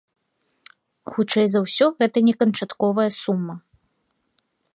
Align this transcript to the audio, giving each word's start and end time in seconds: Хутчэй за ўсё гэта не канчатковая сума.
Хутчэй 1.11 1.47
за 1.55 1.59
ўсё 1.65 1.85
гэта 1.99 2.17
не 2.31 2.35
канчатковая 2.41 3.07
сума. 3.21 3.55